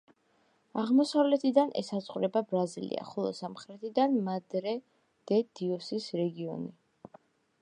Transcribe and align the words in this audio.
აღმოსავლეთიდან 0.83 1.69
ესაზღვრება 1.81 2.43
ბრაზილია, 2.53 3.05
ხოლო 3.11 3.35
სამხრეთიდან 3.43 4.19
მადრე-დე-დიოსის 4.31 6.13
რეგიონი. 6.23 6.79